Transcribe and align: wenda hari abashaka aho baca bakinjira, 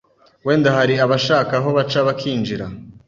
wenda 0.45 0.69
hari 0.77 0.93
abashaka 1.05 1.51
aho 1.59 1.69
baca 1.77 1.99
bakinjira, 2.07 2.65